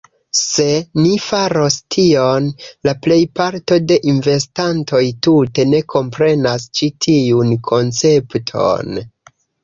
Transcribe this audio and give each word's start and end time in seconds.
Se 0.37 0.65
ni 0.99 1.09
faros 1.23 1.75
tion, 1.95 2.47
la 2.87 2.93
plejparto 3.07 3.77
de 3.91 3.97
investantoj 4.13 5.01
tute 5.27 5.65
ne 5.73 5.81
komprenas 5.95 6.65
ĉi 6.79 6.89
tiun 7.07 7.53
koncepton 7.69 8.99